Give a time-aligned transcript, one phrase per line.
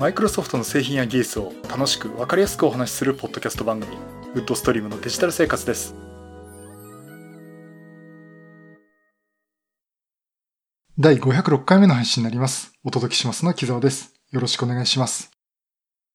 [0.00, 3.98] マイクロソフトの製品や技術を楽しく分かりやすくお話しするポッドキャスト番組
[4.34, 5.94] ウッドストリームのデジタル生活です。
[10.98, 12.72] 第506回目の配信になります。
[12.82, 14.14] お届けしますのは木澤です。
[14.30, 15.32] よろしくお願いします。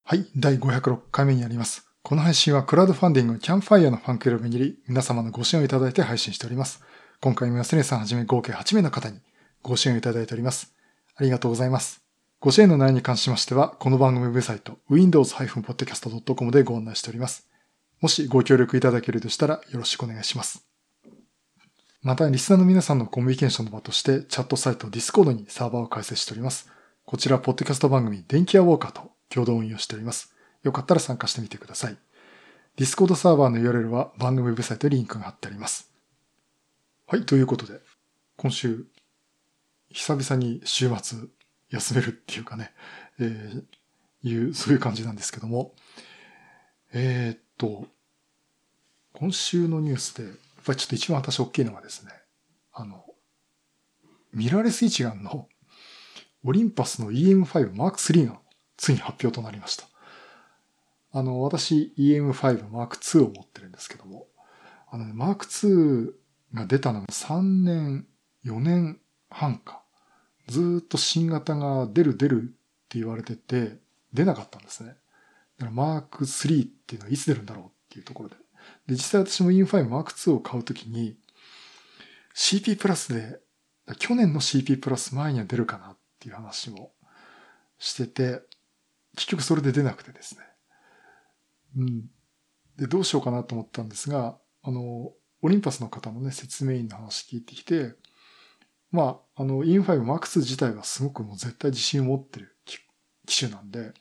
[0.03, 1.87] はい第506回目になります。
[2.01, 6.81] この配信はクラウドファンディングキャンファイヤーのファンクラブにり皆様のご支援をいただいて配信しております。
[7.21, 9.19] 今回も安根さんはじめ合計8名の方に
[9.61, 10.73] ご支援をいただいております。
[11.15, 12.04] ありがとうございます。
[12.45, 17.49] ご支援の内容に関しましては、この番組ウェブサイト、windows-podcast.com でご案内しております。
[18.01, 20.63] もしご協力いただけるとしたらよろしくお願いします。
[22.03, 26.69] また、リスナーの皆さんのコミュニケーションの場として、チャットサイト Discord にサーバーを開設しております。
[27.03, 30.31] こちら、ポッドキャスト番組、電気屋ウォーカーと共同運用しております。
[30.61, 31.97] よかったら参加してみてください。
[32.77, 35.91] Discord サーバーの URL は番組ウェブサイトにリンクが貼ってあります。
[37.07, 37.79] はい、ということで、
[38.37, 38.85] 今週、
[39.89, 41.27] 久々に週末、
[41.69, 42.71] 休めるっていうかね、
[43.19, 45.73] えー、いう、そういう感じなんですけども、
[46.93, 47.87] えー、っと、
[49.13, 50.33] 今週のニュースで、やっ
[50.65, 52.11] ぱりちょっと一番私大きいのがですね、
[52.73, 53.05] あの、
[54.33, 55.47] ミラーレス一眼の
[56.43, 58.39] オリンパスの EM5 Mark III が
[58.77, 59.87] ついに発表となりました。
[61.13, 64.27] あの、私 EM5 Mark II を持ってるんですけども、
[64.91, 66.11] あのね、Mark II
[66.53, 68.05] が出たのが3年、
[68.43, 68.99] 4年
[69.29, 69.84] 半か。
[70.47, 72.45] ずっと新型が出る出るっ
[72.89, 73.77] て言われてて、
[74.13, 74.89] 出なかったんですね。
[74.89, 78.35] だからマーク3っていうのはいつ出るんだろうっていうところで。
[78.87, 81.17] で、実際私も In5 Mark II を買うときに、
[82.35, 83.39] CP プラスで、
[83.99, 86.91] 去年の CP プラス前には出るかなっていう話も
[87.79, 88.41] してて、
[89.15, 90.41] 結局それで出なくてですね。
[91.77, 92.09] うん。
[92.77, 97.93] で、どうしようかなと思ったんですが、あの、オリンパスの方のね、説明員の話聞いてきて、
[98.91, 102.55] まあ、あの、In5 Max 自体はすごくもう絶対自信を持ってる
[103.25, 103.93] 機種なんで、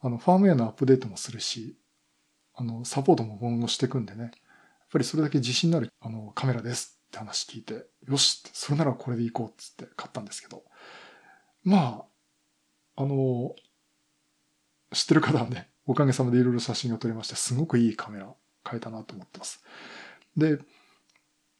[0.00, 1.76] あの、ファームウェアのアップデートもするし、
[2.54, 4.30] あの、サポートも今後していくんでね、やっ
[4.92, 10.62] ぱりそれだけ自信のある、あの、カメラですって話聞いて、よし、それならこれでいこうっつって買ったんですけど、
[11.64, 12.04] ま
[12.96, 13.54] あ、あの、
[14.92, 19.62] 知ってる方はね、おかげさまでいろいろ写真が撮れまして、すごくいいカメラ買えたなと思ってます。
[20.36, 20.58] で、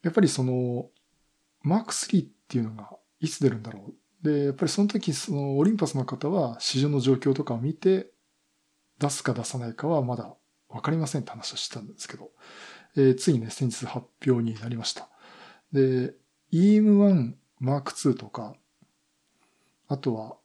[0.02, 0.90] やっぱりその、
[1.62, 2.90] マーク3っていうのが
[3.20, 3.94] いつ出るんだろう。
[4.24, 8.10] で、やっぱりその時、そのオリンパスの方は市場の状況とかを見て、
[8.98, 10.34] 出すか出さないかはまだ
[10.68, 12.30] わかりませんって話をしてたんですけど、
[12.96, 15.08] えー、ついにね、先日発表になりました。
[15.72, 16.14] で、
[16.52, 18.54] EM1 Mark II とか、
[19.88, 20.36] あとは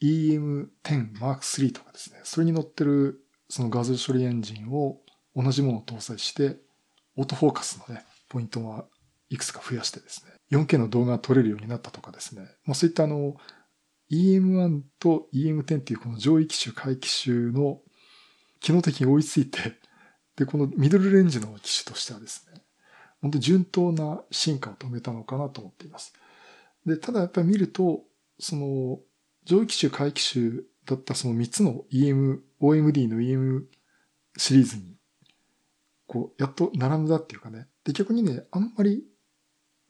[0.00, 0.68] EM10
[1.18, 5.00] Mark III とかですね、それに乗ってるその画像処理エンジンを
[5.34, 6.56] 同じものを搭載して、
[7.16, 8.86] オートフォーカスのね、ポイントは
[9.30, 13.36] いくつか増やしてですね、4K の動画が撮れるようになったとかですね、まあ、そういったあの、
[14.10, 17.80] EM1 と EM10 っていうこの上位機種、下位機種の
[18.60, 19.58] 機能的に追いついて、
[20.36, 22.62] で、このミドルレンジの機種としてはですね、
[23.20, 26.12] 本当順当な進化を止めたのかなと思っています。
[26.84, 28.02] で、ただやっぱり見ると、
[28.38, 29.00] その、
[29.44, 33.64] 上位機種、下位機種だったその3つの EM、OMD の EM
[34.36, 34.96] シリーズに、
[36.06, 37.66] こう、やっと並んだっていうかね。
[37.84, 39.04] で、逆にね、あんまり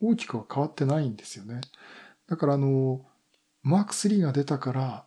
[0.01, 1.61] 大きくは変わってないんですよね。
[2.29, 3.05] だからあの、
[3.63, 5.05] マーク3が出たから、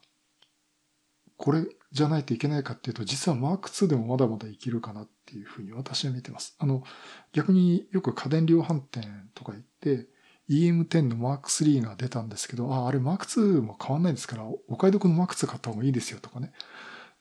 [1.38, 6.56] これじゃないといけないかっていうと、実はマーク2でもまだまだいけるかなっていうふうに私は見てます。
[6.60, 6.84] あの、
[7.32, 10.08] 逆によく家電量販店とか行って、
[10.50, 16.52] EM10 のマーク3が出たんですけど、あ、あれマーク2も変わんないですから、お買い得のマーク2買った方がいいですよとかね。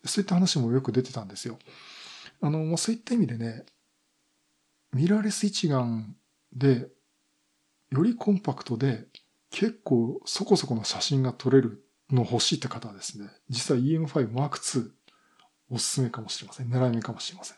[0.04, 1.58] そういった話もよく出てたんですよ。
[2.40, 3.64] あの、そういった意味でね、
[4.92, 6.16] ミラーレス一眼
[6.52, 6.88] で
[7.90, 9.06] よりコンパクトで
[9.50, 14.90] 結構そこそこの写真が撮れるの欲しいって方はですね、実は EM5 Mark II
[15.70, 16.68] おすすめかもしれません。
[16.68, 17.56] 狙い目かもしれません。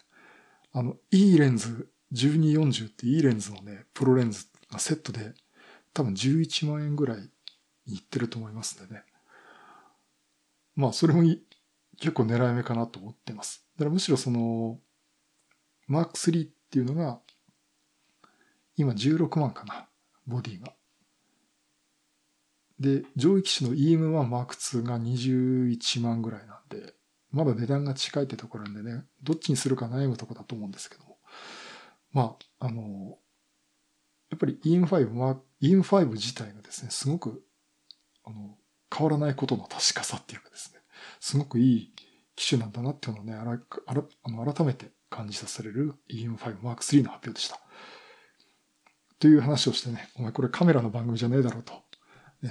[0.73, 5.33] あの、いいレンズ、1240っていいレンズのね、プロレンズがセットで
[5.93, 7.31] 多分11万円ぐらい
[7.87, 9.03] いってると思いますんでね。
[10.77, 11.23] まあ、それも
[11.99, 13.65] 結構狙い目かなと思ってます。
[13.77, 14.79] だからむしろその、
[15.89, 17.21] Mark III っていうのが、
[18.77, 19.90] 今16万かな。
[20.31, 20.73] ボディが。
[22.79, 26.95] で、上位機種の EM1 Mark II が21万ぐらいなんで、
[27.31, 31.19] まだ値段が近いってところなんでね、どっちにするか悩むとこだと思うんですけども。
[32.13, 33.19] まあ、あの、
[34.31, 37.45] やっぱり EM5、EM5 自体がですね、すごく、
[38.25, 38.57] あの、
[38.95, 40.81] 変わらないことの確かさっていうかですね、
[41.21, 41.93] すごくいい
[42.35, 43.61] 機種なんだなっていうのをね、あら
[44.23, 47.61] あの改めて感じさせれる EM5 Mark III の発表でした。
[49.21, 51.75] という話をしてね、お前これカメラの番組じゃねえだろうと。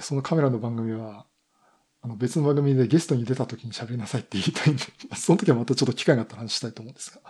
[0.02, 1.26] そのカメラの番組は、
[2.02, 4.84] あの別の番組でゲストに出た時に喋りなさいって言いたいんで、
[5.18, 7.22] その時はまたちょっと機会があったら話したいと思うんですが。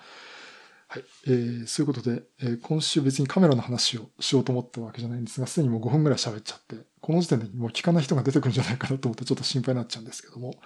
[0.89, 1.03] はい。
[1.27, 10.59] えー、そういうことで、えー、今週別にカメラの話をしようと思ったわけじゃないんですが、すでにもう5分ぐらい喋っちゃって、この時点でもう聞かない人が出てくるんじゃないかなと思ってちょっと心配になっちゃうんですけども。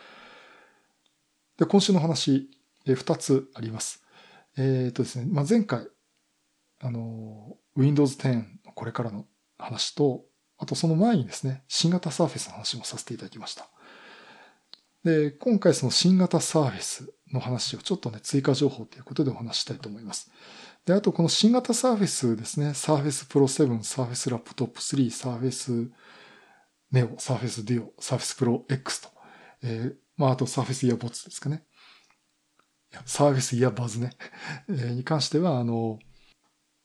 [1.57, 2.49] で、今週の話、
[2.85, 4.03] えー、2つあります。
[4.57, 5.87] えっ、ー、とですね、まあ、前回、
[6.79, 9.25] あの、Windows 10これからの
[9.57, 10.25] 話と、
[10.57, 13.67] あとその前にですね、新型サーフェスの話もさせていただきました。
[15.03, 20.31] で、今回その新型サーフェスの話をちょっとね、追加情報ということでお話したいと思います。
[20.85, 25.91] で、あとこの新型 Surface ですね、 Surface Pro 7、Surface Laptop 3、Surface
[26.91, 29.09] Neo、Surface Duo、Surface Pro X と、
[29.63, 31.65] えー、まああとサーフェスイヤーボッツですかね。
[33.05, 34.11] サーフェスイヤーバズね、
[34.69, 35.99] えー、に関しては、あの、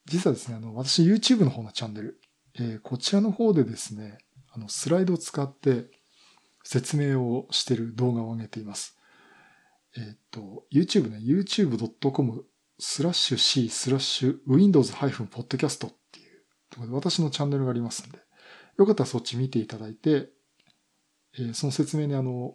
[0.08, 2.20] 実はですね、あの、私 YouTube の方のチャンネル、
[2.58, 4.18] えー、こちらの方でですね、
[4.50, 5.86] あの、スライドを使って
[6.64, 8.98] 説明をしている動画を上げています。
[9.96, 12.44] えっ、ー、と、YouTube ね、youtube.com
[12.78, 18.18] スラッシュ C スラッシュ Windows-Podcast っていうところで私のチャンネルがありますんで、
[18.78, 20.30] よかったらそっち見ていただいて、
[21.36, 22.52] えー、その説明にあの、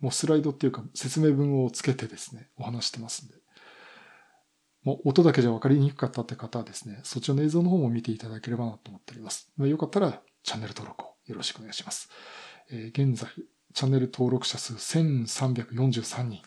[0.00, 3.34] もうスライドっていうか説明文をつけてですね、お話してますんで。
[4.84, 9.50] もう音だけじゃ分かりにくかったって方はですね、そっちの映像の方も見ていただければなと思っております。
[9.58, 12.10] よかったらチャンネル登録をよろしくお願いします。
[12.70, 13.30] えー、現在、
[13.74, 16.42] チャンネル登録者数1343人。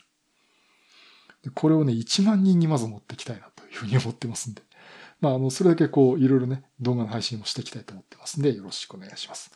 [1.54, 4.64] これをね、1万人にまず持っていきたいなというふうに思ってますんで。
[5.22, 9.52] まあ、あの、それだけこう、いろいろね、動画の配信もしていきたいと思ってますんで、よろしくお願いします。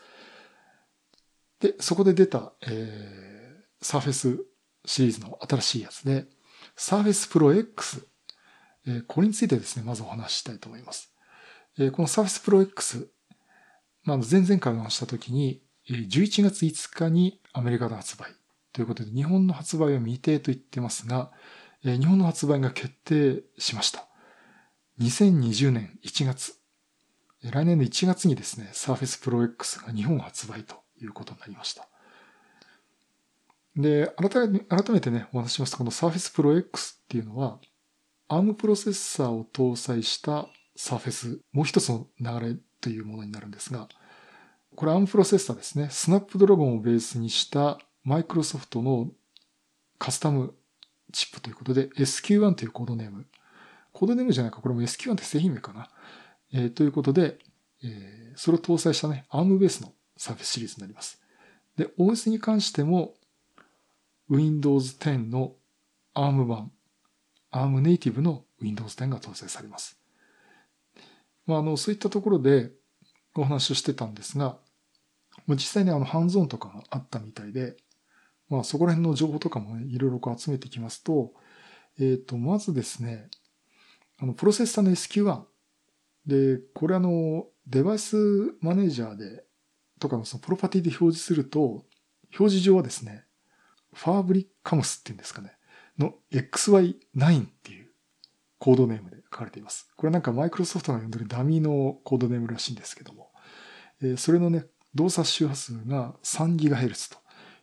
[1.60, 4.46] で、そこで出た、えー、サーフェス
[4.86, 6.28] シリーズの新しいやつで、
[6.76, 8.08] サーフェスプロ X。
[8.88, 11.14] え、これについてですね、まずお話ししたいと思います。
[11.78, 13.12] え、このサーフェスプロ X。
[14.04, 18.28] まあ、前々回お話したときに、11月5日にアメリカで発売
[18.74, 21.32] ということで、日本の発売は未定と言ってますが、
[21.84, 24.08] 日本の発売が決定しました。
[25.00, 26.56] 2020年1月。
[27.42, 31.88] 来年の1月にですね、Surface Pro X が日本発売ということになりました。
[33.78, 37.60] で、改めてね、お話ししますと、この Surface Pro X っていうのは、
[38.30, 40.48] ARM プロセッサーを搭載した
[40.78, 43.90] Surface、もう一つの流れというものになるんですが、
[44.76, 45.90] これ ARM プロセッサーですね。
[45.92, 49.10] スナップドラゴンをベースにしたマイクロソフトの
[49.98, 50.54] カスタム
[51.12, 53.26] チップということで SQ1 というコードネーム。
[53.92, 55.90] コードネームじゃないか、これも SQ1 って製品名かな。
[56.54, 57.40] えー、ということで、
[57.84, 61.22] えー、それを搭載したね、ARM ベースのサーフェスシリーズになります。
[61.76, 63.16] で、OS に関しても
[64.30, 65.56] Windows 10の
[66.14, 66.72] ARM 版、
[67.52, 70.00] ARM ネイティブの Windows 10が搭載されます。
[71.46, 72.72] まあ、あの、そういったところで、
[73.36, 74.58] お話をしてたんですが、
[75.48, 77.78] 実際にあのハンズオンとかがあったみたいで、
[78.50, 81.34] まあそこら辺の情報とかもね、いろいろこう集めてきますと、
[82.00, 83.30] えっ、ー、と、まずですね、
[84.20, 85.44] あの、プロセッサーの SQ1。
[86.26, 88.18] で、これあの、デバイス
[88.62, 89.44] マネージャーで、
[90.00, 91.86] とかのそのプロパティで表示すると、
[92.38, 93.26] 表示上はですね、
[93.94, 95.54] ファーブリッカムスっていうんですかね、
[96.00, 97.88] の XY9 っていう
[98.58, 99.92] コードネームで書かれています。
[99.96, 103.30] これなんかマイクロソフトが呼んでるダミーのコードネームらしいんですけども、
[104.02, 104.66] えそれのね、
[104.96, 107.18] 動作周波数が 3GHz と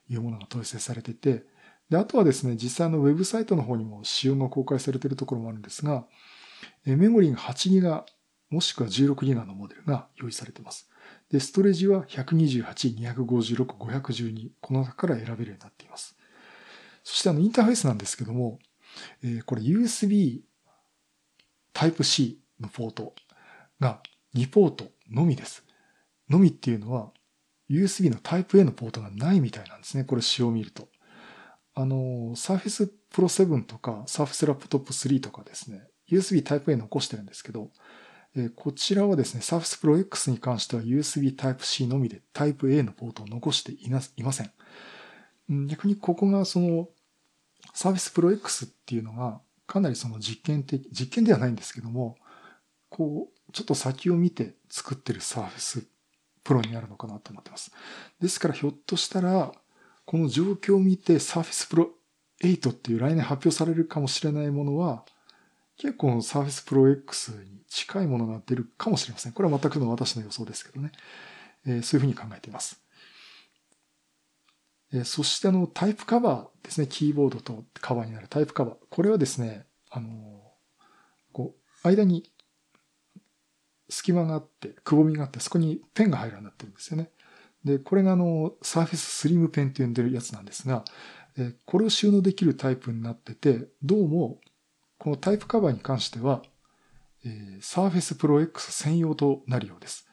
[0.08, 1.44] いうものが搭載されていて、
[1.90, 6.06] で、あとはですね、実際のウェブサイトの方にも仕様が公開されているところもあるんですが、
[6.84, 8.04] メモリーが 8GB
[8.50, 10.88] もしくは 16GB のモデルが用意されています。
[11.30, 12.64] で、ストレージは128、
[13.14, 16.15] 256、512、この中から選べるようになっています。
[17.06, 18.58] そしてあのインターフェースなんですけども、
[19.22, 20.40] えー、これ USB
[21.72, 23.14] Type-C のポート
[23.78, 24.02] が
[24.34, 25.62] 2ポートのみです。
[26.28, 27.12] のみっていうのは
[27.70, 30.02] USB の Type-A のポートがないみたいなんですね。
[30.02, 30.88] これ仕様を見ると。
[31.76, 37.70] あの、Surface Pro 7とか Surface Laptop 3とかですね、USB Type-A 残してるんですけど、
[38.34, 44.50] えこちらはですね、Surface Pro X に関しては USB Type-C のみで Type-A のポートを残していないません。
[45.68, 46.88] 逆にここがその
[47.74, 52.16] Surface Pro X っていうのがかなりその実験的、実験ではないんですけども、
[52.88, 55.86] こう、ちょっと先を見て作ってるサーフェス
[56.44, 57.72] プロになるのかなと思ってます。
[58.20, 59.52] ですからひょっとしたら、
[60.04, 61.90] この状況を見てサーフェスプロ
[62.42, 65.04] 8っていう来年発表されるかもしれないものは、
[65.76, 69.32] 結構サーフェスプロ X に近いものが出るかもしれません。
[69.32, 70.92] これは全くの私の予想ですけどね。
[71.66, 72.80] えー、そういうふうに考えています。
[74.92, 76.86] えそしてあのタイプカバーですね。
[76.86, 78.76] キーボードとカバーになるタイプカバー。
[78.88, 80.52] これはですね、あの、
[81.32, 82.30] こう、間に
[83.88, 87.10] 隙間があって、くぼみがあって、そこにペンが入るようになってるんですよね。
[87.64, 90.84] で、これがあの、Surface Slim Pen って呼んでるやつなんですが、
[91.36, 94.40] えこれを収納できるタイプになってて、どうも、
[94.98, 96.42] このタイプカバーに関しては、
[97.24, 100.08] えー、Surface Pro X 専用となるようです。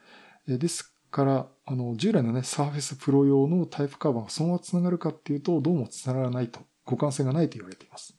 [0.48, 8.18] えですから、あの、従来のね、Surface Pro 用のタイプカバーがそのまま繋がるかっていうと、どうも繋がらないと、互換性がないと言われています。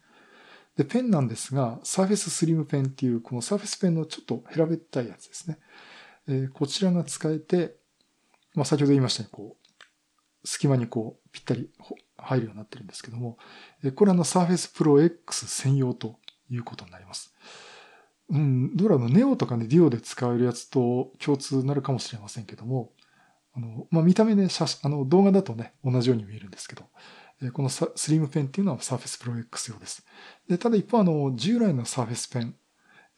[0.77, 5.59] で、ペンなんですが、Surface Slim Pen っていう、この Surface Pen のちょっと平べったいやつですね。
[6.29, 7.77] えー、こちらが使えて、
[8.55, 11.71] まあ、先ほど言いましたように、こう、隙間にこう、ぴったり
[12.17, 13.39] 入るようになってるんですけども、
[13.83, 17.35] え、これはの Surface Pro X 専用ということになります。
[18.31, 22.93] うん、どうらのネオとかね、ディオで使えるやつと共通になるかもしれませんけども、
[23.55, 26.85] あの、まあ、見た目ね、写真、あの、動画だとね、同じように見えるんですけど、
[27.43, 30.05] えこのスリムペンっていうのは Surface Pro X 用です。
[30.49, 32.55] で、ただ一方、あの、従来の Surface ペン、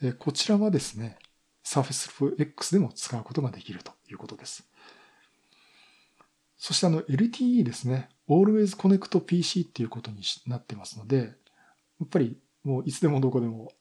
[0.03, 1.19] えこちらはですね、
[1.65, 4.69] Surface Pro X でも使うことができるということです。
[6.59, 11.25] そしてあの LTE ですね、Always Connect PC っていうことになってますので、や
[12.05, 13.73] っぱりもういつでもどこでも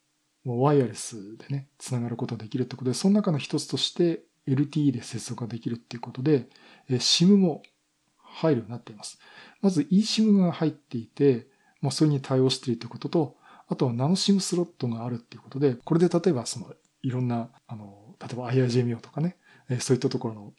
[0.46, 6.48] もうワイヤレスでね、つながることができるってことで、その中の一つとして LTE で接続ができるっていうことで、
[6.90, 7.64] SIM も
[8.20, 9.20] 入るようになっています。
[9.62, 11.48] まず eSIM が入っていて、
[11.82, 13.38] まあ、それに対応しているということと、
[13.68, 19.38] あとはナノ SIM スロットがあるっていうことで、これで例えばその、いろんな、あの、例えば IRJMO とかね、
[19.80, 20.54] そういったところの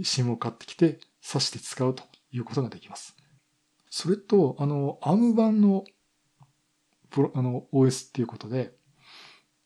[0.00, 2.02] SIM を買ってきて、挿して使うと
[2.32, 3.16] いうことができます。
[3.90, 5.84] それと、あの、ARM 版の、
[7.10, 8.74] プロ、あの、OS っていうことで、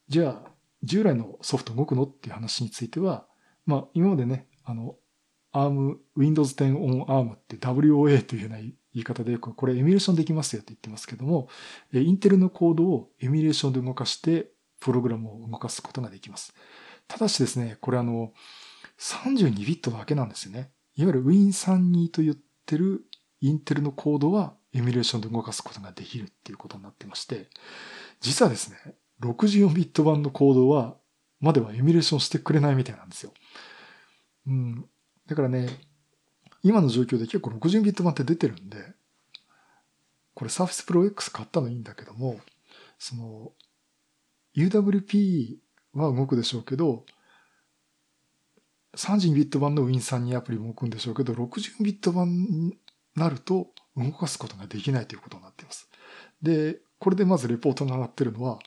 [0.09, 0.51] じゃあ、
[0.83, 2.05] 従来のソフト動くの？
[2.05, 3.27] っていう話については、
[3.67, 4.97] まあ、今までね、あの、
[5.53, 11.49] ARM、Windows 10 on ARM って WOA というような言い方で、これエミュレーションできますよって言ってますけども、
[11.93, 16.53] インテルのコードをエミュレーションで動かして、プログラムを動かすことができます。
[17.07, 18.33] ただしですね、これあの、
[18.99, 20.73] 32ビットだけなんですよね。
[20.97, 23.05] いわゆる Win32 と言ってる
[23.41, 27.49] インテルのコードはエミュレーションで動かすことができるっていうことになってまして、
[28.21, 28.77] 実はですね、
[29.23, 30.97] 64ビット版のコードは、
[31.41, 33.33] まではエミュレーションしてくれないみたいなんですよ。
[34.47, 34.85] うん。
[35.27, 35.69] だからね、
[36.63, 38.79] 今の状況で結構60ビット版って出てるんで、
[40.35, 42.41] これ Surface Pro X 買ったのいいんだけども、
[42.99, 43.53] その、
[44.57, 45.57] UWP
[45.95, 47.05] は動くでしょうけど、
[48.97, 52.79] 32ビット版の Win32 アプリも動くんでしょうけど、60ビット版に
[53.17, 55.89] なると動かすことができないということになっています。
[56.43, 58.59] で、これでまずレポートが上がってるのは、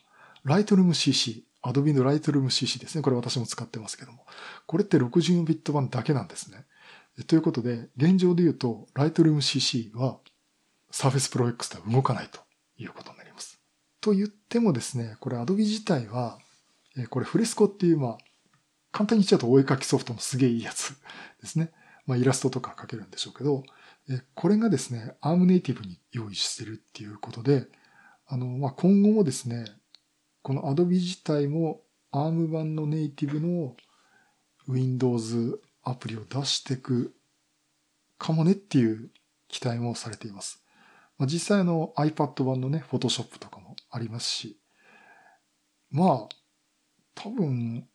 [0.46, 3.02] Lightroom CC、Adobe の Lightroom CC ですね。
[3.02, 4.26] これ私も使ってますけども。
[4.68, 6.66] これって64ビット版だけなんですね。
[7.28, 10.20] ということで、現状で言うと、Lightroom CC は
[10.92, 12.40] Surface Pro X では動かないと
[12.78, 13.60] いうことになります。
[14.02, 16.38] と言ってもですね、これ Adobe 自体は、
[17.10, 18.18] これフレスコっていう、まあ、
[18.92, 20.96] 簡単に言っちゃうとお絵描きソフトのすげえいいやつ
[21.42, 21.72] ですね。
[22.06, 23.64] まあ、イラストとか描けるんでしょうけど、
[24.36, 27.66] これがですね、ARM ネイティブに用意してるっていうことで、
[28.28, 29.66] あの、まあ、今後もですね、
[30.46, 33.76] この Adobe 自体も ARM 版のネイティブの
[34.68, 37.16] Windows アプリを出していく
[38.20, 39.10] かもねっていう
[39.48, 40.64] 期待もされています。
[41.18, 44.60] まあ、実際の iPad 版のね、Photoshop とかもありますし、
[45.90, 46.36] まあ、
[47.16, 47.88] 多分、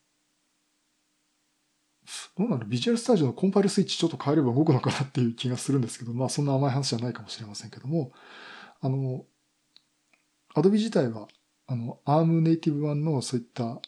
[2.37, 8.11] どうなるビジュアルスタジオのコンパイルスイッチちょっと変えれば動くのかなっていう気がするんですけど、まあそんな甘い話じゃないかもしれませんけども、
[8.81, 9.25] あの、
[10.57, 11.29] Adobe 自体は
[11.71, 13.81] あの、ARM ネイティブ版のそういった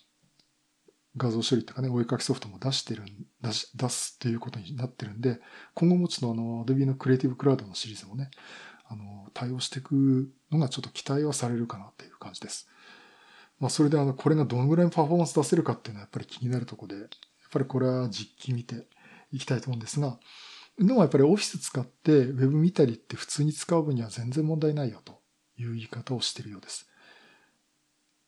[1.16, 3.02] 画像処理とかね、お絵描きソフトも出してる
[3.42, 5.40] 出し、出すっていうことになってるんで、
[5.74, 8.30] 今後もちょっとあの、Adobe のクリエイティブクラウドのシリーズもね、
[8.88, 12.68] あの、対応していくのがちょっと期待はされるかなっていう感じです。
[13.58, 17.06] まあ、それであの、これがどのぐらいのパフォーマンス出せるかっていうのはやっぱり気になるとこで、やっ
[17.50, 18.86] ぱりこれは実機見て
[19.32, 20.20] いきたいと思うんですが、
[20.78, 25.20] でもやっぱりオフィス使ってウェブ見たりって普通に使う分には全然問題ないよと
[25.58, 26.88] いう言い方をしてるようです。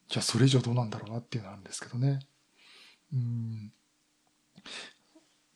[0.09, 2.21] じゃあそれ以上どうなんだろうなっていうのはあるんですけどね。
[3.13, 3.73] うん。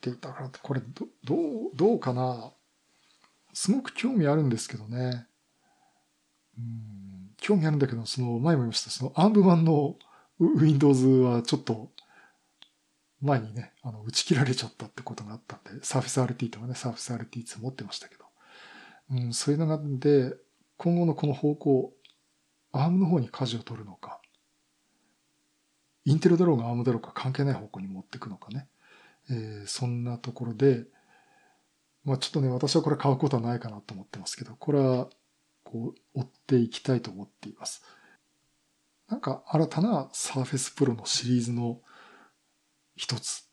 [0.00, 2.52] で、だからこれど、どう、どうかな。
[3.52, 5.26] すごく興味あるんですけどね。
[6.56, 9.96] うん、興味あるんだけど、その前も言いました、そのアーム版の
[10.38, 11.90] Windows はちょっと
[13.20, 18.24] 前にね、あの、打ち切られちゃったってことがあったんで、Surface RT とかね、Surface RT2 持ってましたけど。
[19.10, 20.34] うん、そういうのがあるんで、
[20.76, 21.92] 今後のこの方向、
[22.72, 24.20] アームの方に舵を取るのか、
[26.08, 28.66] インテルだろうがアームだろうか関係ない方向に持っていくのかね。
[29.30, 30.86] えー、そんなところで、
[32.02, 35.10] まあちょっとね、私はこれ買うことはないかなと思ってますけど、これは、
[35.64, 37.84] こう、追っていきたいと思っています。
[39.08, 41.82] なんか新たな Surface Pro のシリーズの
[42.96, 43.46] 一つっ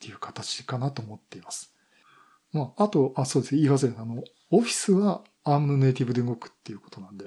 [0.00, 1.76] ていう形かなと思っています。
[2.52, 3.54] まあ、あと、あ、そうです。
[3.54, 4.02] 言い忘れた。
[4.02, 7.26] あの、オフィスは ARM のネイティブで動くっていうことなんで、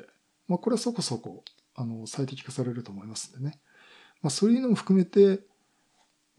[0.49, 3.61] まあ、これはそこそこ、あの、最適化されると思いますんでね。
[4.23, 5.41] まあ、そういうのも含めて、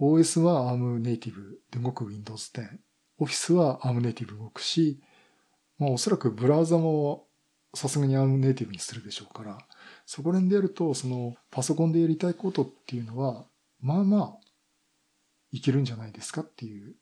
[0.00, 2.78] OS は ARM ネイティブで動く Windows 10。
[3.20, 5.00] Office は ARM ネイティブ動くし、
[5.78, 7.26] まあ、おそらくブラウザも
[7.74, 9.58] さすがに ARM ネイティブにするでしょうから、
[10.06, 13.44] そこら辺でやると、そのパソコンでやりたいことっていうのは、
[13.80, 14.38] まあまあ、
[15.52, 16.94] いけるんじゃないですかっていう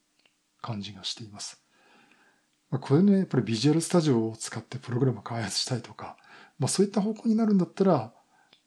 [0.60, 1.62] 感じがしています。
[2.70, 6.16] まあ、これね、やっぱりビジュアルスタジオを使ってプログラムを開発したいとか、
[6.58, 8.12] まあそういった方向になるんだったら、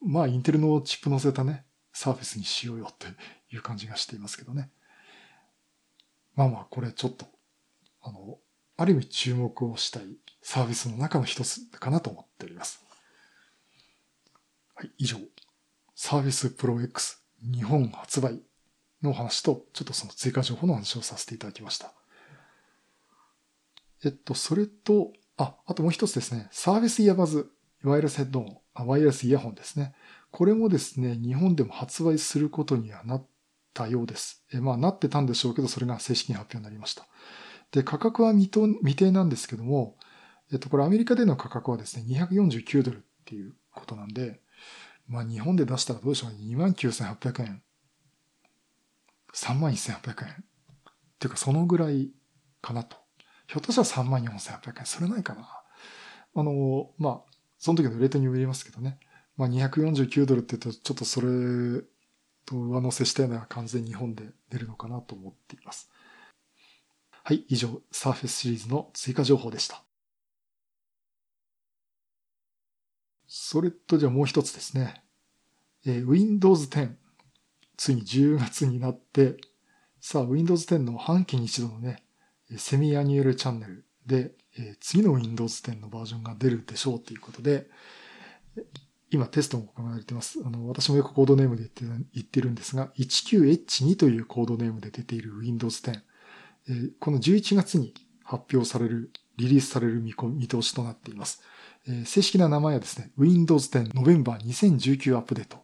[0.02, 1.66] まあインテルのチップ乗せたね、
[1.96, 3.08] サーフェスにしようよって
[3.56, 4.70] いう感じがしていますけどね。
[6.36, 7.26] まあまあこれちょっと、
[8.04, 8.38] あの、
[8.76, 10.04] ある意味注目をしたい
[10.42, 12.84] サービスの中の一つかなと思っております。
[14.76, 15.18] はい、以上。
[15.96, 18.42] サービスプロ X 日本発売
[19.02, 21.94] の話と、ちょっとその追加情報の話をさせていただきました。
[24.04, 26.50] えっと、それと、あ、あともう一つですね。
[26.52, 27.50] サービスイヤバズ、
[27.90, 29.94] ワイヤレスヘッドホン、あワイヤレスイヤホンですね。
[30.32, 33.28] これもですね、日本でも発売することにはなっ
[33.74, 34.44] たようです。
[34.54, 37.08] えまあ、なってたんでしょうけど、それが正式に発表になりました。
[37.72, 38.50] で、価格は未
[38.80, 39.98] 未定なんですけども、
[40.52, 44.42] えっと、これアメリカでの価格はですね、249ドルっていうことなんで、
[45.08, 47.62] まあ日本で出したらどうでしょうね、29,800円。
[49.34, 50.32] 31,800円。
[50.32, 50.36] っ
[51.20, 52.12] ていうかそのぐらい
[52.62, 52.98] かなと。
[53.48, 54.86] ひょっとしたら34,800円。
[54.86, 55.48] それないかな。
[56.36, 59.00] あの、まあ、その時のレートによりますけどね。
[59.38, 61.28] まあ249ドルって言うと、ちょっとそれ
[62.46, 65.90] と上乗せしたような感じで日本で出るのかなと思っています。
[67.24, 69.84] はい、以上、サーフェスシリーズの追加情報でした。
[73.28, 75.04] それとじゃあもう一つですね。
[75.86, 76.96] えー、Windows 10。
[77.78, 79.38] ついに10月になって、
[80.00, 82.04] さあ Windows 10の半期に一度のね、
[82.58, 87.68] セミアニュエルチャンネルで、え、次の Windows 10のバージョンが出るでしょうということで、
[89.12, 90.40] 今テストも行われています。
[90.46, 96.02] あの、私もよくコードネームで言って言ってるんですが、19H2 というコードネームで出ている Windows 10。
[96.70, 100.14] え、この11月に発表される、リリースされる見
[100.48, 101.42] 通しとなっています。
[101.88, 105.58] え正式な名前はですね、Windows 10 November 2019アップデート。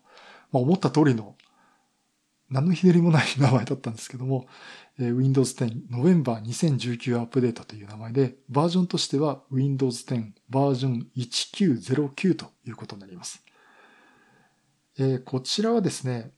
[0.52, 1.36] まあ、思った通りの、
[2.52, 4.48] 何のひねりもない名前だったんですけども、
[5.00, 13.44] え Windows 10 November 2019アップデートという名前で、バージョンとしては Windows 10バージョン1909ということになります。
[15.00, 16.32] えー、こちらはですね、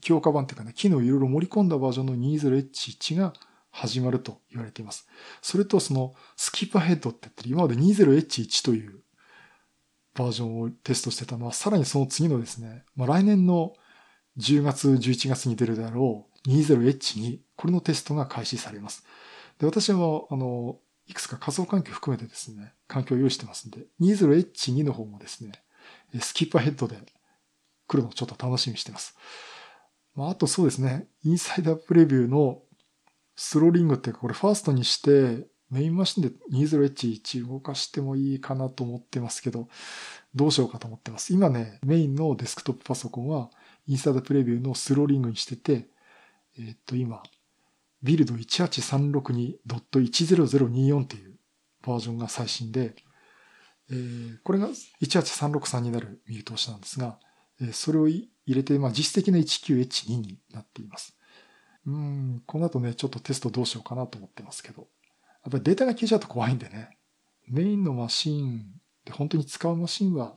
[0.00, 3.32] 強化版というかね、機能をいろいろ盛り込んだバージョンの 20H1 が
[3.70, 5.08] 始まると言われています。
[5.42, 9.00] それとそのスキップヘッドって言って今まで 20H1 という
[10.14, 13.74] バージョンをテストしてたのは、さらにその次のですね、まあ、来年の
[14.38, 19.04] 10月、11月に出るであろう 20H2、これのテストが開始されます。
[19.58, 25.52] で、私は、あの、いくつか仮想環境含めてですね、環境を用意してますんで、20H2 の方もですね、
[26.20, 26.96] スキップヘッドで
[27.86, 29.16] 来るのをちょっと楽しみにしてます。
[30.14, 32.62] まあ、あとそうですね、インサイダープレビューの
[33.36, 39.68] スローリングっていうか、これファーストにして、メインマシンで 20H1 動かしてもいいかなと思ってますけど、
[40.34, 41.34] どうしようかと思ってます。
[41.34, 43.50] 今ね、メインのデスクトップパソコンは、
[43.86, 45.88] インサイドプレビューのスローリングにしてて、
[46.58, 47.22] えー、っと、今、
[48.02, 51.34] ビルド18362.10024っていう
[51.82, 52.96] バージョンが最新で、
[53.90, 54.68] えー、これが
[55.02, 57.18] 18363になる見通しなんですが、
[57.60, 61.16] えー、それを入れて、まあ、実質的な 19H2 になっています。
[61.86, 64.88] うん、この後ね、ちょっとテストどうしようかなと思ってますけど。
[65.44, 66.98] やっぱりデータが消えちゃうと怖いんでね。
[67.46, 70.34] メインのマシンで本当に使うマシンは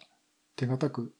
[0.55, 1.15] 手堅く、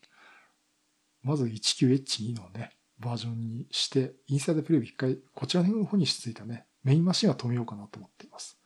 [1.24, 8.60] まず 19H2 のね、バージョンにして、インサイドプレビュー一回、こちらの方にしついたね、メインマシンは止めようかなと思っています。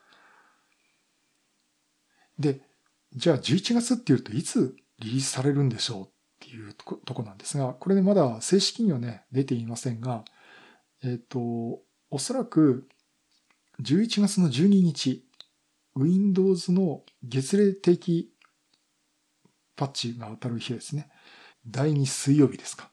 [2.40, 2.62] で、
[3.16, 6.08] じゃあ11月っていうといつリリースされるんでしょうっ
[6.40, 10.26] ていうとことこなんですが、これでまだ正式にはね、出ていませんが、
[11.04, 12.88] えっ、ー、と、おそらく
[13.82, 15.26] 11月の12日、
[15.96, 18.32] Windows の月例的
[19.76, 21.10] パッチが当たる日ですね。
[21.68, 22.93] 第2水曜日ですか。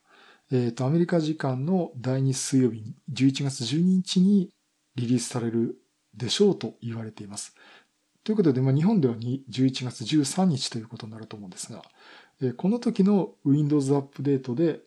[0.52, 4.50] えっ、ー、と、アメリカ時間の第2水曜日に、11月12日に
[4.96, 5.76] リリースされる
[6.14, 7.54] でしょうと言われています。
[8.24, 11.82] ということで、まあ、日本では11月13日ということになると思うんですが、
[12.42, 14.80] えー、この時の Windows アップデートで、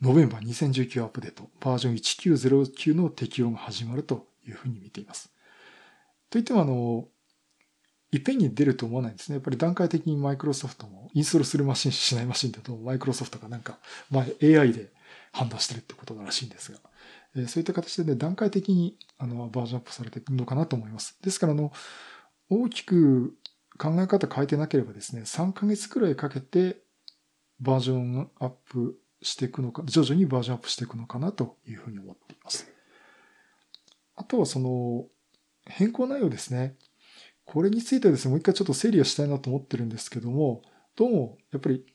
[0.00, 5.30] ノベンバー2019アップデート、バージョン1909の適用が始まるというふうに見ています。
[6.30, 7.08] といっても、あの、
[8.12, 9.36] いっぺんに出ると思わないんですね。
[9.36, 13.78] やっぱり段階的にマイクロソフトもインストールするマシンしないマシンだとマイクロソフトがなんか、
[14.10, 14.92] まあ、AI で
[15.32, 16.78] 判断してるってことらしいんですが、
[17.36, 21.18] えー、そういった形でね、段階的にあのバージョンアップされていくのかなと思います。
[21.22, 21.72] ですから、あの、
[22.48, 23.36] 大きく
[23.78, 26.78] 考え方変えてなければですね、3ヶ月くらいかけて
[27.60, 32.70] バージョンアップしていくのか、徐々にバージョンアップしていくのかなというふうに思っています。
[34.14, 35.06] あとはその
[35.66, 36.76] 変更内容ですね。
[37.46, 40.62] これについてですね、もう一回ちょっと整理をしたいなと思ってるんですけども、
[40.96, 41.86] どうもやっぱり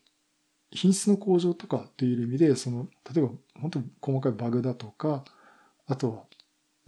[0.72, 5.26] 品質の向上とかという意味で、その、例えば本当に細かいバグだとか、
[5.88, 6.24] あとは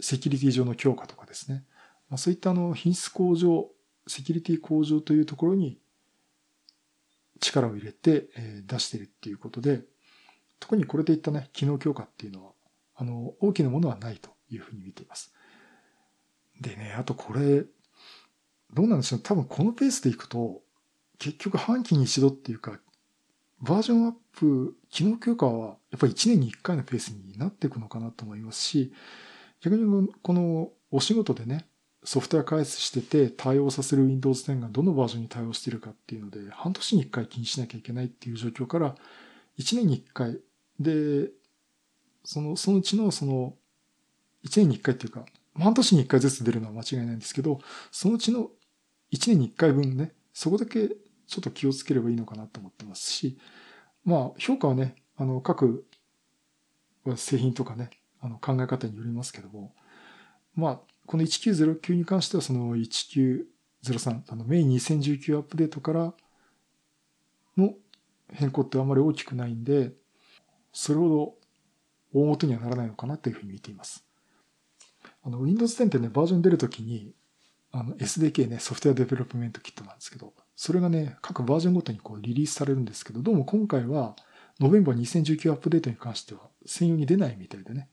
[0.00, 1.64] セキュリティ上の強化とかですね。
[2.08, 3.70] まあ、そういったあの品質向上、
[4.06, 5.78] セキュリティ向上というところに
[7.40, 9.82] 力を入れてえ出しているっていうことで、
[10.58, 12.52] 特にこれでいったね、機能強化っていうのは、
[12.94, 15.34] あの、大きなものはないというふうに見ています。
[16.62, 17.64] でね、あとこれ、
[18.74, 19.20] どうなんでしょう。
[19.20, 20.62] 多分このペースでいくと、
[21.18, 22.78] 結局半期に一度っていうか、
[23.60, 28.92] バージョンアップ、機能強化はやっぱり1年に1回のペースになっていくのかなと思いますし、
[29.62, 31.66] 逆にこのお仕事でね、
[32.04, 38.94] ソフトウェア開発してて対応させる Windows 10がどのバージョンに対応しているかっていうので、半年に1回気にしなきゃいけないっていう状況から、
[39.58, 40.38] 1年に1回
[40.78, 41.30] で、
[42.24, 43.54] その、そのうちのその、
[44.44, 45.24] 1年に1回っていうか、
[45.58, 47.60] 半年に1回ずつ出るのは間違いないんですけど、
[47.90, 48.50] そのうちの
[49.14, 53.38] 1年に1回分ね、そこだけちょっと気をつければいいのかなと思ってますし、
[54.04, 55.86] まあ、評価はね、あの、各
[57.16, 59.72] 製品とかね、あの、考え方によりますけども、
[60.56, 66.12] まあ、この1909に関してはその1903、あの、メイン2019アップデートから
[67.56, 67.74] の
[68.32, 69.92] 変更ってあんまり大きくないんで、
[70.72, 71.34] それほど
[72.20, 74.04] 大元にはならないのかなというふうに見ています。
[75.22, 77.12] あの、Windows 10ってね、バージョン出るときに、
[77.76, 84.14] あの、SDK ね、 Software Development Kit なんですけど、それがね、各バージョンごとにこうリリースされるんですけど、どうも今回は、
[84.60, 87.88] November 2019 Update に関しては専用に出ないみたいでね。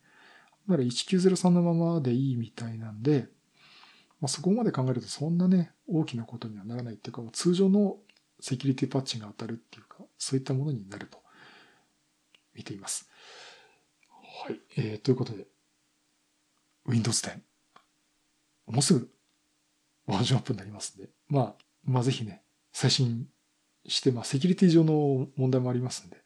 [0.70, 3.28] だから1903のままでいいみたいなんで、
[4.20, 7.98] まあ、そこまで考えるとそんなね、大きなことにはならないっていうか、通常の
[8.40, 11.18] セキュリティパッチが当たるっていうか、そういったものになると
[12.54, 13.10] 見ています。
[14.46, 14.60] はい。
[14.78, 15.48] えー、ということで、
[16.86, 17.40] Windows 10。
[18.68, 19.10] もうすぐ
[20.08, 22.42] バージョンアップになりますんで、まあ、まあぜひね、
[22.74, 23.28] 最新
[23.88, 26.18] して、まあセキュリティ上の問題もありますんで、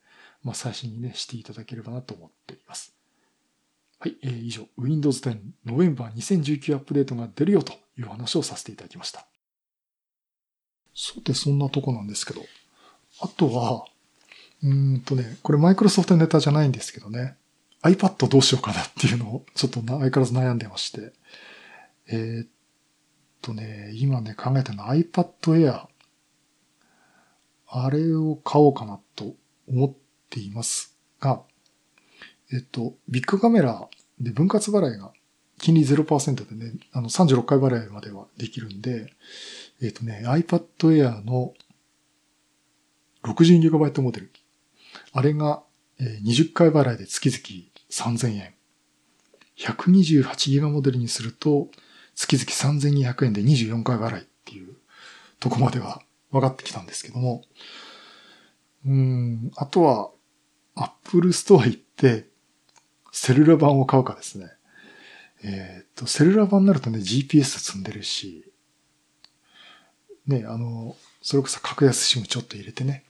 [0.44, 2.96] まあ最新にね、していただければなと思っています。
[4.00, 9.26] はい、えー、以上、Windows 10 November 2019アップデートが出るよという話をさせていただきました。
[10.94, 12.42] さて、そんなとこなんですけど、
[13.22, 13.86] あとは、
[14.64, 17.38] うんとね、これマイクロソフトネタじゃないんですけどね、
[17.84, 21.14] iPad どうしようかなっていうのをちょっと相変わらず悩んでまして、
[22.08, 22.48] えー、っ
[23.46, 25.86] とね、今ね、考えてるのは iPad Air。
[27.68, 29.36] あれを買おうかなと
[29.68, 29.94] 思っ
[30.30, 31.42] ていますが、
[32.52, 33.88] えっと、ビッグカメラ
[34.20, 35.12] で分割払いが
[35.60, 39.14] 金利0%でね、あの36回払いまではできるんで、
[39.82, 41.54] えっとね、iPad Air の
[43.24, 44.32] 62GB モデル。
[45.12, 45.62] あれが
[46.00, 48.54] 20回払いで月々3000円。
[49.58, 51.70] 128GB モデルにすると
[52.16, 54.76] 月々3200円で24回払いっていう
[55.40, 56.02] とこまでは
[56.32, 57.44] 分かってきたんですけども、
[58.86, 60.12] うん、あとは
[60.76, 62.28] Apple Store 行って
[63.12, 64.50] セルラ版を買うかですね。
[65.44, 68.52] えっ、と、セルラ版になるとね、GPS 積んでるし、
[70.28, 73.06] ね、あの、それこそ格安 SIM ちょっと入れてね、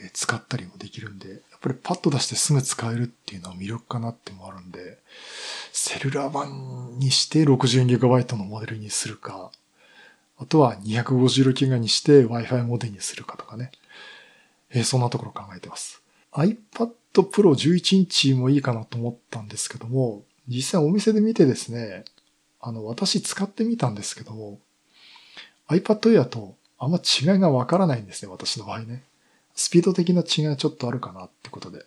[0.00, 4.98] え使ったりもできるんで、っぱりパッと出してすぐ使えるっていうのは魅力かなってもあるんで、
[5.72, 9.50] セルラー版にして 64GB のモデルにするか、
[10.38, 13.72] あとは 256GB にして Wi-Fi モデルにするかとかね。
[14.70, 16.02] えー、そんなところ考えてます。
[16.32, 22.04] iPad Pro 11インチもいいかなと思ったんですけども、実際お店で見てですね、
[22.60, 24.60] あの、私使ってみたんですけども、
[25.68, 29.02] iPad Air とあんま違いがわからないんですね、私の場合ね。
[29.58, 31.84] スピード的な違いはちょっとあるかなってことで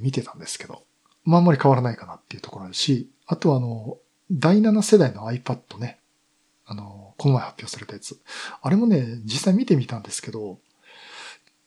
[0.00, 0.84] 見てたんですけど、
[1.24, 3.98] まああんまり変わらないかなっていうところあるし、あとはあの、
[4.30, 5.98] 第7世代の iPad ね、
[6.66, 8.16] あの、この前発表されたやつ。
[8.62, 10.58] あれもね、実際見てみたんですけど、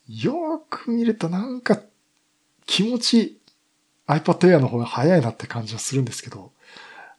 [0.08, 1.78] よーく見るとなんか
[2.66, 3.38] 気持ち
[4.08, 6.54] iPad Air の方が早いなって感じはするんですけど、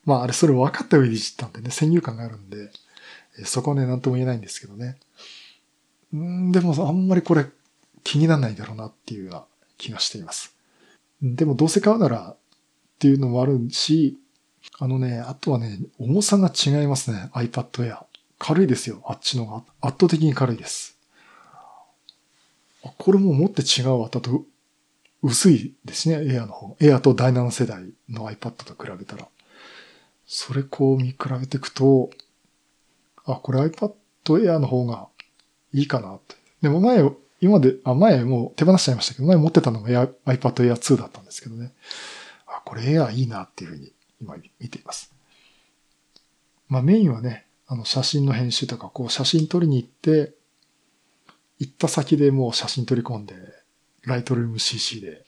[0.06, 2.70] まああれそれ分かった上でいじったんでね、先入観があるんで、
[3.44, 4.96] そこはね、なんとも言えないんですけどね。
[6.16, 7.44] んでもあんまりこれ
[8.04, 9.44] 気にならないだろうなっていうような
[9.76, 10.54] 気がしています。
[11.22, 12.36] でもどうせ買うならっ
[12.98, 14.18] ていうのもあるし、
[14.78, 17.98] あのね、あとはね、重さが違いますね、iPad Air。
[18.38, 19.64] 軽いですよ、あっちのが。
[19.80, 20.98] 圧倒的に軽いです。
[22.98, 24.44] これも持って違うわ、だと
[25.22, 26.76] 薄いですね、Air の方。
[26.80, 29.26] Air と第7世代の iPad と比べたら。
[30.26, 32.10] それこう見比べていくと、
[33.24, 35.08] あ、これ iPad Air の方が
[35.72, 36.36] いいかなって。
[36.60, 37.02] でも前、
[37.44, 41.74] 今で、あ、前もう手放しちゃいましたけど、前持ってたのが iPad Air 2だったんですけどね。
[42.46, 45.12] あ、これ Air いいなっていうふうに今見ています。
[46.68, 50.32] まあメインはね、あの写真の編集とか、こう写真撮りに行って、
[51.58, 53.34] 行った先でもう写真取り込んで、
[54.04, 55.22] ライトルーム CC で、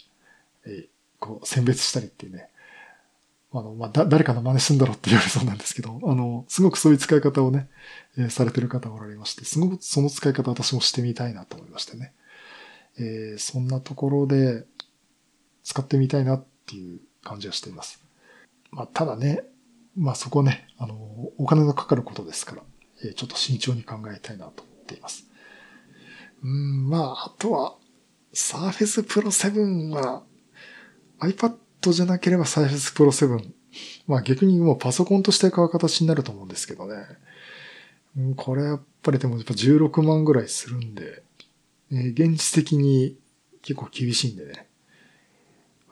[0.67, 0.89] え、
[1.21, 2.49] こう選別したりっていうね、
[3.61, 7.69] あの、まあ、だ、誰かの真似すんだろうって言われそうなんですけど、あの、すごくそういう使い方をね、
[8.17, 12.13] えー、されてる方おられまして、すごくその使い方私もしてみたいなと思いましてね。
[12.99, 14.65] えー、そんなところで
[15.63, 18.03] 使ってみたいなっていう感じはしています。
[18.71, 19.45] まあ、ただね、
[19.97, 20.95] まあそこね、あの、
[21.39, 22.63] お金のかかることですから、
[23.05, 25.27] えー、ちょっと慎重に考えたいなと思っています。
[26.43, 27.77] うん、まあ、あとは、
[28.33, 30.23] Surface Pro 7は
[31.21, 31.57] iPad
[31.93, 33.51] じゃなければ Surface Pro 7。
[34.07, 37.05] まあ逆にもうパソコンとして買う形になると思うんですけどね。
[38.37, 41.23] これやっぱりでもやっぱ16万ぐらいするんで、
[41.93, 43.17] えー、現実的に
[43.63, 44.67] 結構厳しいんでね。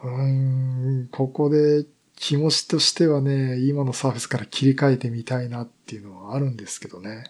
[0.02, 7.24] うーん、ここで気持ちとしてはね、今のサーフェスから切り替えてみたいなっていうのはあるんですけどね。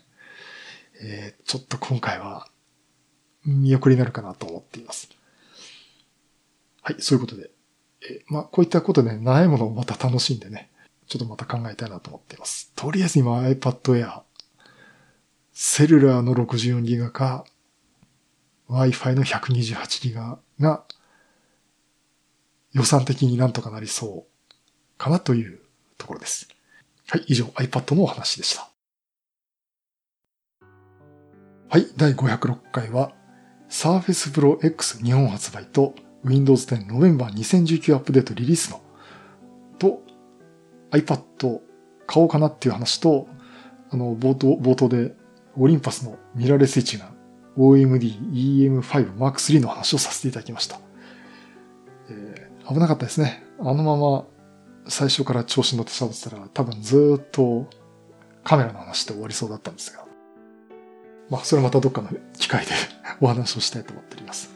[1.03, 2.49] えー、ちょっと今回は
[3.45, 5.09] 見送りになるかなと思っています。
[6.83, 7.51] はい、そういうことで。
[8.09, 10.71] えまあ、こういったことで、ね、ないものをまた楽しんでね、
[11.07, 12.73] ちょっとまた考えたいなと思っています。
[12.75, 14.23] とりあえず今 iPad Air、
[15.53, 17.45] セルラーの 64GB か、
[18.69, 20.85] Wi-Fi の 128GB が
[22.73, 25.61] 予算的になんとかなりそうかなという
[25.99, 26.49] ところです。
[27.09, 28.71] はい、以上 iPad のお話でした。
[31.69, 33.13] はい、第506回は
[33.69, 38.81] Surface Pro X 日本発売と Windows 10 November 2019アップデートリリースの
[39.79, 40.03] と
[40.91, 41.61] iPad
[42.07, 43.29] 買おうかなっていう話と、
[43.91, 45.15] あの、冒頭、冒頭で
[45.57, 47.13] オリンパスのミラーレスイッチが
[47.57, 50.79] OMD EM5 Mark III の話をさせていただきました。
[52.11, 53.45] えー、危なかったですね。
[53.61, 54.27] あのまま
[54.89, 57.69] 最初から調子に乗って喋ってたら多分ずっと
[58.43, 60.05] カメラの話で終わりそうだったんですが。
[61.31, 62.73] まあ、それまたどっかの機会で
[63.21, 64.51] お話をしたいと思っております。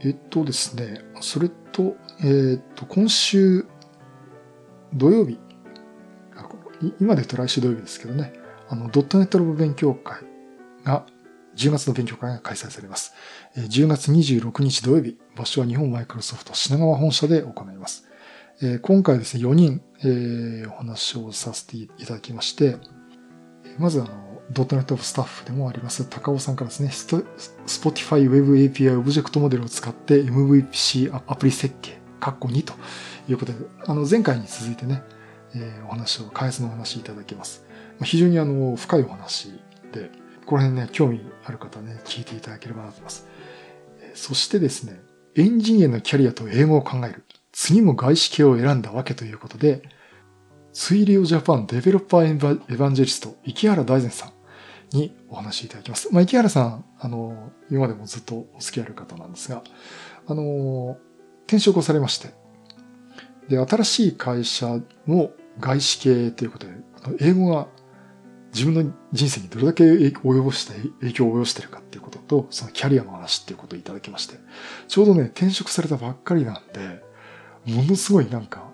[0.00, 3.66] えっとですね、それと、え、っと、今週
[4.94, 5.38] 土曜日、
[7.00, 8.32] 今で言うと来週土曜日ですけどね、
[8.68, 10.20] あの、ドットネットロボ勉強会
[10.84, 11.04] が、
[11.56, 13.12] 10月の勉強会が開催されます。
[13.56, 18.04] 10月26日土曜日、場所は日本マイクロソフト品川本社で行います。
[18.82, 22.76] 今回ですね、4人、えー、お話をさせていただきまして、
[23.78, 26.88] まずあの、ドットネットスタッフでもあります高尾さんからですね、
[27.66, 32.72] Spotify Web API オブジェクトモデルを使って MVPC アプリ設計、カッコ2と
[33.28, 35.02] いうことで、あの前回に続いてね、
[35.54, 37.64] えー、お話を、開発のお話いただきます。
[38.02, 39.52] 非常にあの、深いお話
[39.92, 40.10] で、
[40.46, 43.26] この辺ね、興味ある方ね、聞いていただければなと思います。
[44.14, 45.00] そしてですね、
[45.36, 47.24] エンジニアのキャリアと英語を考える。
[47.52, 49.82] 次も外資系を選んだわけということで、
[50.72, 54.37] 水流ジャパンデベロッパーエヴァンジェリスト、池原大善さん
[54.92, 56.12] にお話しいただきます。
[56.12, 59.62] まあ、池原さん、あの、今までもずっとお付き合いある方なんですが、
[60.26, 60.98] あの、
[61.46, 62.34] 転職をされまして、
[63.48, 66.72] で、新しい会社の外資系ということで、
[67.20, 67.68] 英語が
[68.54, 74.36] 自分の人生にどれだけ及ぼした影響を及ぼしているかっていうことと、そのキャリアの話っていうことをいただきまして、
[74.88, 77.02] ちょうどね、転職されたばっかりなんで、
[77.66, 78.70] ものすごいなんか、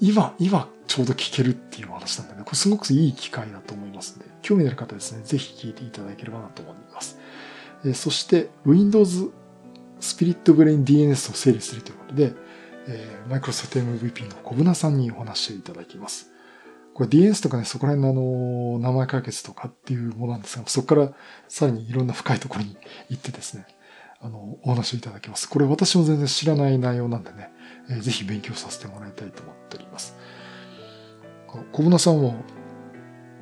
[0.00, 7.18] 今、今ちょうど聞けるっていう話なんでね、これすごくいい機会だと思いますので、興味のある方ですね、ぜひ聞いていただければなと思います。
[7.84, 9.32] えそして、Windows
[10.00, 12.32] Spirit Brain DNS を整理するということで、
[12.86, 16.30] えー、Microsoft MVP の小舟さんにお話をいただきます。
[16.94, 21.12] これ DNS とかね、そこら辺のあの、名前解決とかっていうものなんですが、そこから
[21.48, 22.76] さらにいろんな深いところに
[23.10, 23.66] 行ってですね、
[24.20, 25.48] あの、お話をいただきます。
[25.48, 27.50] これ私も全然知らない内容なんでね、
[27.90, 30.16] えー、ぜひ勉強させてもらいたいと思っております。
[31.72, 32.36] 小舟さんも、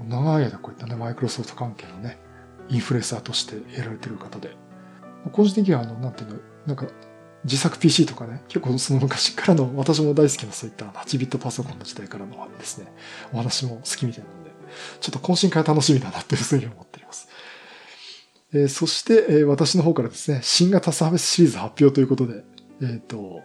[0.08, 2.18] 長い間こういったね、マイクロソフト関係のね、
[2.68, 4.56] インフルエンサーとしてやられてる方で、
[5.32, 6.86] 個人的にはあの、なんていうの、なんか、
[7.44, 12.92] 自作 PC とかね、結構その昔からの、私も大好きなそういった8ビットパソコンの時代からのですね、
[13.32, 14.50] お話も好きみたいなので、
[15.00, 17.28] ちょっと懇親会楽しみだなっていうふうに思っております。
[18.52, 22.44] えー、そして、えー、私の方からですね、新型サービスシリーズ発表ということで、
[22.80, 23.42] えっ、ー、と、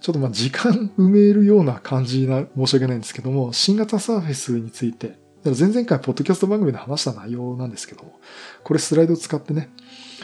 [0.00, 8.18] ちょっとまあ時間埋めるような感じな、申し訳ないんですけども、新型サーフェスについて、前々回ポッドキャスト番組で話した内容なんですけども、
[8.64, 9.70] これスライドを使ってね、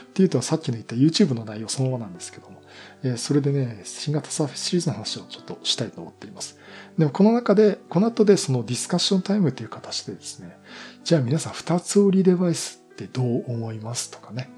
[0.02, 2.62] っていうとさっきの言った YouTube の内容そのままなんですけども、
[3.04, 6.58] えー、それでね、新型サーフェスシリーズの話をちょっとしたいと思っています。
[6.98, 10.58] でもこの中で、この後でそのディスカッションタイムという形でですね、
[11.04, 14.50] じゃあ皆さん二つ折りデバイスってどう思いますとかね、